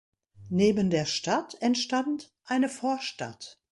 Neben 0.49 0.89
der 0.89 1.05
Stadt 1.05 1.53
entstand 1.59 2.33
eine 2.45 2.69
Vorstadt. 2.69 3.61